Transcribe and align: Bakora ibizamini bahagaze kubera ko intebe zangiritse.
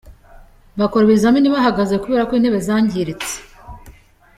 Bakora 0.79 1.03
ibizamini 1.05 1.53
bahagaze 1.55 1.95
kubera 2.03 2.27
ko 2.27 2.33
intebe 2.35 2.59
zangiritse. 2.67 3.35